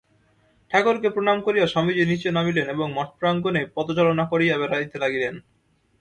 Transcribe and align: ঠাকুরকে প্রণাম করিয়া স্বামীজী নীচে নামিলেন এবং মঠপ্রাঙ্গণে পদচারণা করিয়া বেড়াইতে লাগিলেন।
ঠাকুরকে 0.71 1.09
প্রণাম 1.09 1.37
করিয়া 1.41 1.65
স্বামীজী 1.67 2.03
নীচে 2.05 2.29
নামিলেন 2.31 2.67
এবং 2.69 2.87
মঠপ্রাঙ্গণে 2.93 3.61
পদচারণা 3.75 4.25
করিয়া 4.31 4.55
বেড়াইতে 4.57 4.97
লাগিলেন। 4.99 5.35